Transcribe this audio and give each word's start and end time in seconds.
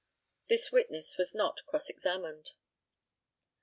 This 0.49 0.71
witness 0.71 1.15
was 1.19 1.35
not 1.35 1.63
cross 1.67 1.87
examined. 1.87 2.53